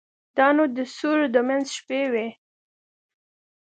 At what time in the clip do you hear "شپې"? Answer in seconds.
1.77-2.01